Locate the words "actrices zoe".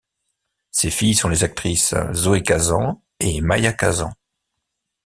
1.43-2.41